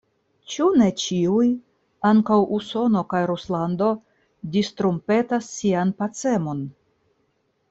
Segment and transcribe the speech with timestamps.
[0.51, 1.49] Ĉu ne ĉiuj,
[2.11, 3.91] ankaŭ Usono kaj Ruslando,
[4.57, 6.67] distrumpetas sian pacemon?